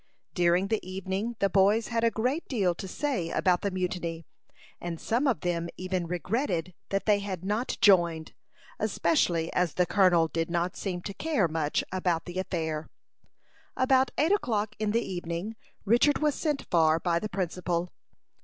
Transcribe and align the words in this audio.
During 0.33 0.69
the 0.69 0.79
evening 0.83 1.35
the 1.37 1.47
boys 1.47 1.89
had 1.89 2.03
a 2.03 2.09
great 2.09 2.47
deal 2.47 2.73
to 2.73 2.87
say 2.87 3.29
about 3.29 3.61
the 3.61 3.69
mutiny, 3.69 4.25
and 4.79 4.99
some 4.99 5.27
of 5.27 5.41
them 5.41 5.69
even 5.77 6.07
regretted 6.07 6.73
that 6.89 7.05
they 7.05 7.19
had 7.19 7.45
not 7.45 7.77
joined, 7.81 8.33
especially 8.79 9.53
as 9.53 9.75
the 9.75 9.85
colonel 9.85 10.27
did 10.27 10.49
not 10.49 10.75
seem 10.75 11.03
to 11.03 11.13
care 11.13 11.47
much 11.47 11.83
about 11.91 12.25
the 12.25 12.39
affair. 12.39 12.89
About 13.77 14.09
eight 14.17 14.31
o'clock 14.31 14.73
in 14.79 14.89
the 14.89 15.05
evening, 15.07 15.55
Richard 15.85 16.17
was 16.17 16.33
sent 16.33 16.65
for 16.71 16.99
by 16.99 17.19
the 17.19 17.29
principal. 17.29 17.91